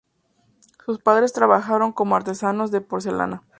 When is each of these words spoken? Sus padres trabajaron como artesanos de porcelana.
Sus 0.83 0.97
padres 0.97 1.31
trabajaron 1.31 1.91
como 1.93 2.15
artesanos 2.15 2.71
de 2.71 2.81
porcelana. 2.81 3.43